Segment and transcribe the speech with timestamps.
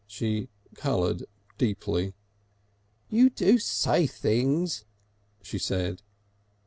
[0.07, 1.25] She coloured
[1.59, 2.15] deeply.
[3.11, 4.83] "You do say things!"
[5.43, 6.01] she said.